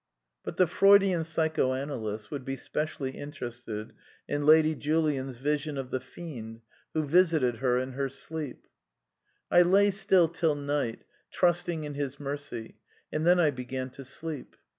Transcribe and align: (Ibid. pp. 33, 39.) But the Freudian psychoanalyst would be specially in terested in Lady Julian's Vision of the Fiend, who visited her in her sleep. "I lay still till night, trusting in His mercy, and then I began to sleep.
(Ibid. 0.47 0.53
pp. 0.53 0.57
33, 0.57 0.57
39.) 0.57 0.57
But 0.57 0.57
the 0.57 0.75
Freudian 0.75 1.23
psychoanalyst 1.23 2.31
would 2.31 2.43
be 2.43 2.55
specially 2.57 3.15
in 3.15 3.31
terested 3.31 3.91
in 4.27 4.47
Lady 4.47 4.73
Julian's 4.73 5.35
Vision 5.35 5.77
of 5.77 5.91
the 5.91 5.99
Fiend, 5.99 6.61
who 6.95 7.03
visited 7.03 7.57
her 7.57 7.77
in 7.77 7.91
her 7.91 8.09
sleep. 8.09 8.65
"I 9.51 9.61
lay 9.61 9.91
still 9.91 10.27
till 10.27 10.55
night, 10.55 11.03
trusting 11.29 11.83
in 11.83 11.93
His 11.93 12.19
mercy, 12.19 12.77
and 13.13 13.27
then 13.27 13.39
I 13.39 13.51
began 13.51 13.91
to 13.91 14.03
sleep. 14.03 14.55